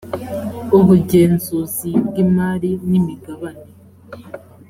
[0.77, 3.67] ubugenzuzi bw imari n imigabane